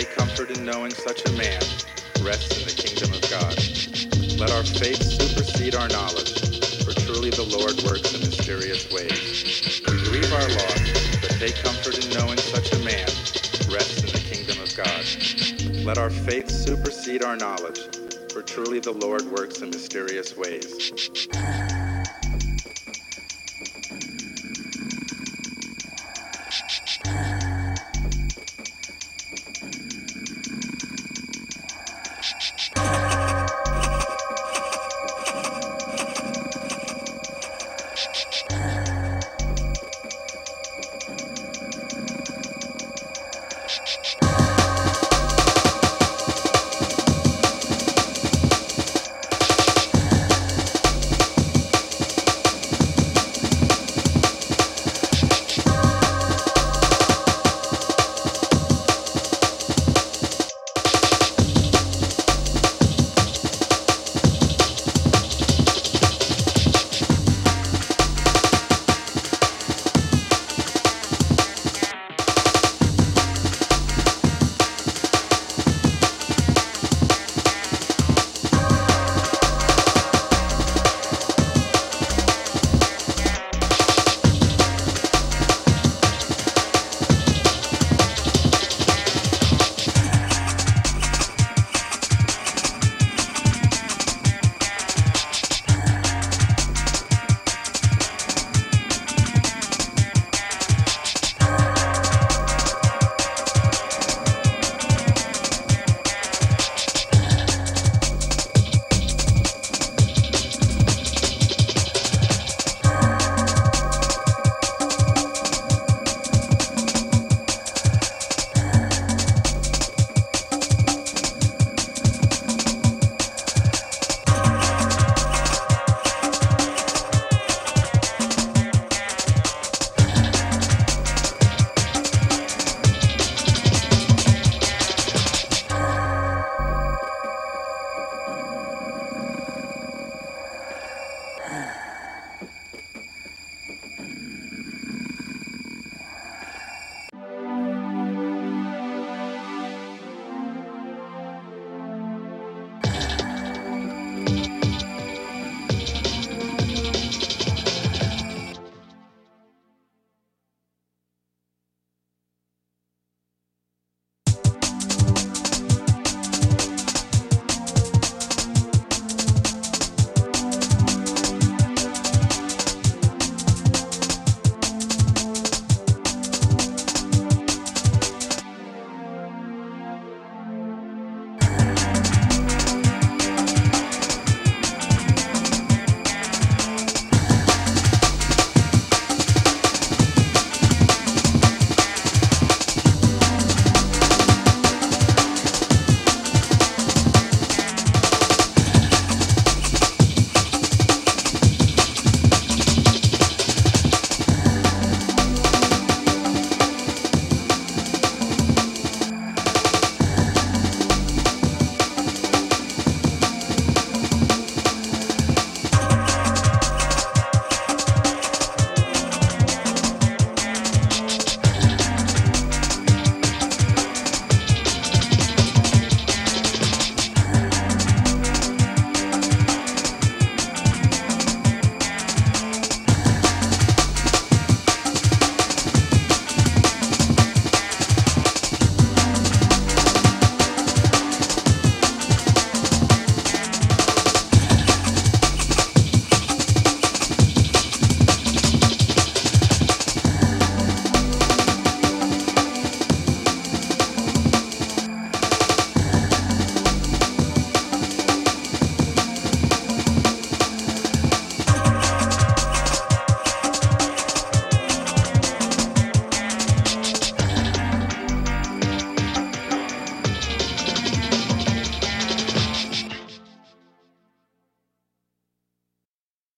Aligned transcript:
take 0.00 0.16
comfort 0.16 0.56
in 0.56 0.64
knowing 0.64 0.90
such 0.92 1.28
a 1.28 1.32
man 1.32 1.60
rests 2.22 2.56
in 2.56 2.64
the 2.64 2.72
kingdom 2.72 3.12
of 3.12 3.20
God. 3.28 3.52
Let 4.40 4.50
our 4.50 4.64
faith 4.64 5.02
supersede 5.02 5.74
our 5.74 5.88
knowledge, 5.88 6.40
for 6.84 6.92
truly 7.04 7.28
the 7.28 7.44
Lord 7.44 7.76
works 7.84 8.14
in 8.14 8.20
mysterious 8.20 8.90
ways. 8.90 9.82
We 9.90 9.98
grieve 10.08 10.32
our 10.32 10.48
loss, 10.48 11.20
but 11.20 11.32
take 11.32 11.56
comfort 11.56 12.02
in 12.02 12.08
knowing 12.16 12.38
such 12.38 12.72
a 12.72 12.78
man 12.78 13.08
rests 13.68 14.00
in 14.00 14.08
the 14.08 14.24
kingdom 14.24 14.56
of 14.62 14.72
God. 14.74 15.84
Let 15.84 15.98
our 15.98 16.08
faith 16.10 16.50
supersede 16.50 17.22
our 17.22 17.36
knowledge, 17.36 17.80
for 18.32 18.40
truly 18.40 18.80
the 18.80 18.92
Lord 18.92 19.24
works 19.24 19.60
in 19.60 19.68
mysterious 19.68 20.34
ways. 20.34 21.69